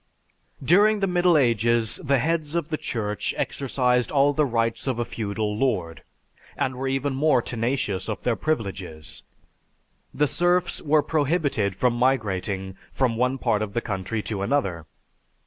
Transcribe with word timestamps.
During 0.63 0.99
the 0.99 1.05
Middle 1.05 1.37
Ages 1.37 1.97
the 2.03 2.17
heads 2.17 2.55
of 2.55 2.69
the 2.69 2.77
Church 2.77 3.35
exercised 3.37 4.09
all 4.09 4.33
the 4.33 4.47
rights 4.47 4.87
of 4.87 4.97
a 4.97 5.05
feudal 5.05 5.55
lord, 5.55 6.01
and 6.57 6.75
were 6.75 6.87
even 6.87 7.13
more 7.13 7.39
tenacious 7.39 8.09
of 8.09 8.23
their 8.23 8.35
privileges. 8.35 9.21
The 10.11 10.25
serfs 10.25 10.81
were 10.81 11.03
prohibited 11.03 11.75
from 11.75 11.93
migrating 11.93 12.77
from 12.91 13.15
one 13.15 13.37
part 13.37 13.61
of 13.61 13.73
the 13.73 13.81
country 13.81 14.23
to 14.23 14.41
another. 14.41 14.87